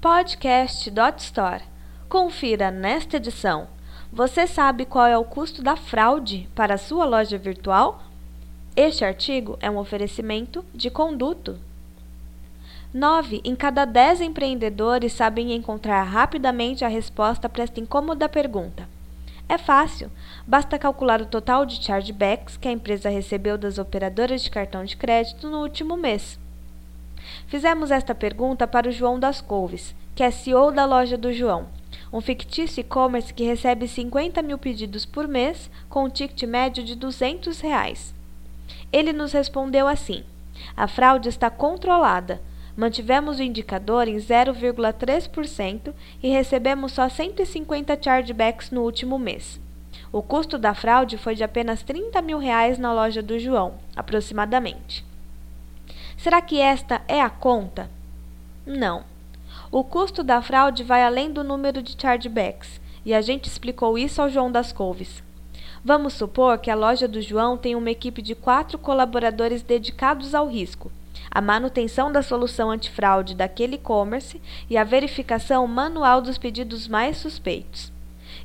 [0.00, 1.62] podcast.store.
[2.08, 3.68] Confira nesta edição.
[4.10, 8.02] Você sabe qual é o custo da fraude para a sua loja virtual?
[8.74, 11.58] Este artigo é um oferecimento de Conduto.
[12.94, 18.88] 9 em cada 10 empreendedores sabem encontrar rapidamente a resposta para esta incômoda pergunta.
[19.46, 20.10] É fácil,
[20.46, 24.96] basta calcular o total de chargebacks que a empresa recebeu das operadoras de cartão de
[24.96, 26.38] crédito no último mês.
[27.46, 31.68] Fizemos esta pergunta para o João das Couves, que é CEO da loja do João,
[32.12, 36.94] um fictício e-commerce que recebe 50 mil pedidos por mês com um ticket médio de
[36.94, 38.14] 200 reais.
[38.92, 40.24] Ele nos respondeu assim:
[40.76, 42.40] a fraude está controlada.
[42.76, 45.92] Mantivemos o indicador em 0,3%
[46.22, 49.60] e recebemos só 150 chargebacks no último mês.
[50.12, 55.04] O custo da fraude foi de apenas 30 mil reais na loja do João, aproximadamente.
[56.22, 57.90] Será que esta é a conta?
[58.66, 59.04] Não.
[59.72, 64.20] O custo da fraude vai além do número de chargebacks, e a gente explicou isso
[64.20, 65.22] ao João das Couves.
[65.82, 70.46] Vamos supor que a loja do João tem uma equipe de quatro colaboradores dedicados ao
[70.46, 70.92] risco,
[71.30, 77.90] a manutenção da solução antifraude daquele e-commerce e a verificação manual dos pedidos mais suspeitos.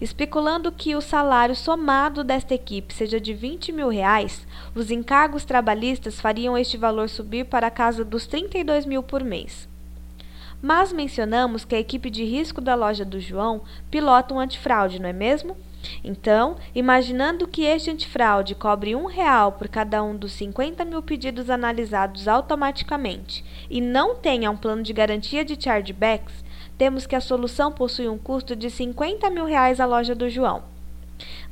[0.00, 6.20] Especulando que o salário somado desta equipe seja de 20 mil reais, os encargos trabalhistas
[6.20, 9.68] fariam este valor subir para a casa dos 32 mil por mês.
[10.60, 15.08] Mas mencionamos que a equipe de risco da loja do João pilota um antifraude, não
[15.08, 15.56] é mesmo?
[16.02, 21.50] Então, imaginando que este antifraude cobre um real por cada um dos 50 mil pedidos
[21.50, 26.42] analisados automaticamente e não tenha um plano de garantia de chargebacks,
[26.76, 30.62] temos que a solução possui um custo de 50 mil reais à loja do João.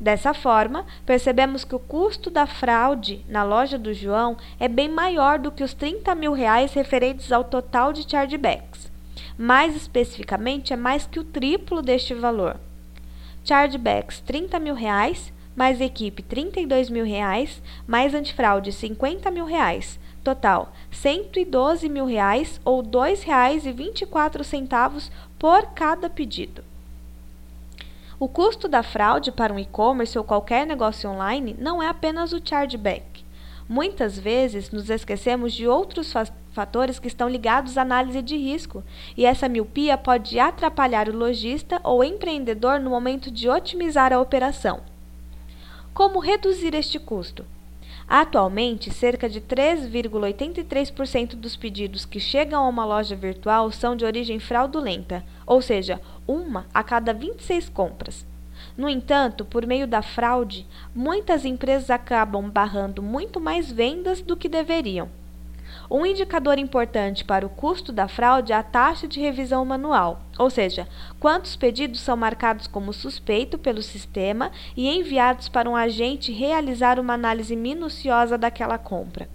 [0.01, 5.39] Dessa forma, percebemos que o custo da fraude na loja do João é bem maior
[5.39, 8.91] do que os 30 mil reais referentes ao total de chargebacks.
[9.39, 12.57] Mais especificamente, é mais que o triplo deste valor.
[13.45, 20.73] Chargebacks 30 mil reais, mais equipe 32 mil reais, mais antifraude 50 mil reais, Total,
[20.91, 26.65] 112 mil reais ou R$ 2,24 por cada pedido.
[28.21, 32.41] O custo da fraude para um e-commerce ou qualquer negócio online não é apenas o
[32.43, 33.25] chargeback.
[33.69, 36.15] Muitas vezes nos esquecemos de outros
[36.53, 38.85] fatores que estão ligados à análise de risco,
[39.17, 44.83] e essa miopia pode atrapalhar o lojista ou empreendedor no momento de otimizar a operação.
[45.93, 47.45] Como reduzir este custo?
[48.09, 54.39] Atualmente, cerca de 3,83% dos pedidos que chegam a uma loja virtual são de origem
[54.39, 58.27] fraudulenta, ou seja, uma a cada 26 compras.
[58.77, 64.49] No entanto, por meio da fraude, muitas empresas acabam barrando muito mais vendas do que
[64.49, 65.09] deveriam.
[65.95, 70.49] Um indicador importante para o custo da fraude é a taxa de revisão manual, ou
[70.49, 70.89] seja,
[71.21, 77.13] quantos pedidos são marcados como suspeito pelo sistema e enviados para um agente realizar uma
[77.13, 79.29] análise minuciosa daquela compra.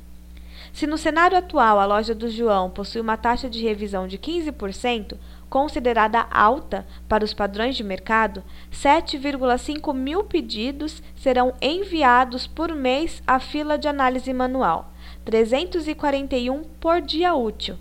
[0.74, 5.16] Se no cenário atual a loja do João possui uma taxa de revisão de 15%,
[5.48, 13.40] considerada alta para os padrões de mercado, 7,5 mil pedidos serão enviados por mês à
[13.40, 14.92] fila de análise manual
[15.28, 17.76] 341 por dia útil.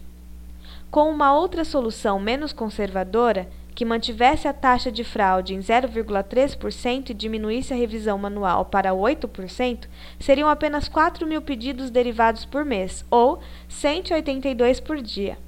[0.90, 7.14] Com uma outra solução menos conservadora, que mantivesse a taxa de fraude em 0,3% e
[7.14, 9.86] diminuísse a revisão manual para 8%,
[10.18, 15.38] seriam apenas 4 mil pedidos derivados por mês, ou 182 por dia.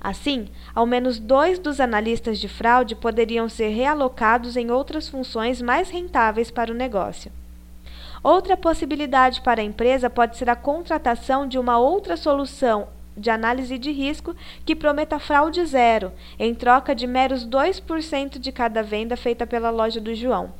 [0.00, 5.90] Assim, ao menos dois dos analistas de fraude poderiam ser realocados em outras funções mais
[5.90, 7.32] rentáveis para o negócio.
[8.22, 13.78] Outra possibilidade para a empresa pode ser a contratação de uma outra solução de análise
[13.78, 14.34] de risco
[14.64, 20.00] que prometa fraude zero, em troca de meros 2% de cada venda feita pela loja
[20.00, 20.52] do João.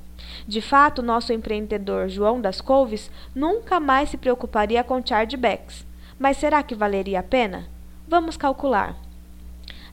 [0.46, 5.86] De fato, nosso empreendedor João das Couves nunca mais se preocuparia com chargebacks.
[6.18, 7.68] Mas será que valeria a pena?
[8.06, 8.96] Vamos calcular.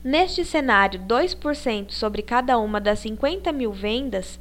[0.02, 4.38] Neste cenário, 2% sobre cada uma das 50 mil vendas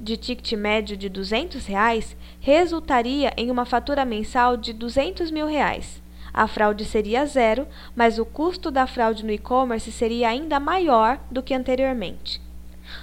[0.00, 6.02] de ticket médio de 200 reais resultaria em uma fatura mensal de 200 mil reais.
[6.32, 11.42] A fraude seria zero, mas o custo da fraude no e-commerce seria ainda maior do
[11.42, 12.40] que anteriormente.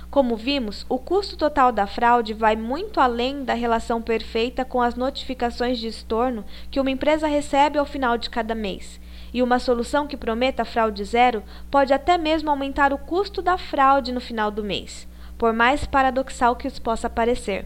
[0.10, 4.96] Como vimos, o custo total da fraude vai muito além da relação perfeita com as
[4.96, 9.00] notificações de estorno que uma empresa recebe ao final de cada mês.
[9.34, 14.12] E uma solução que prometa fraude zero pode até mesmo aumentar o custo da fraude
[14.12, 15.07] no final do mês
[15.38, 17.66] por mais paradoxal que isso possa parecer.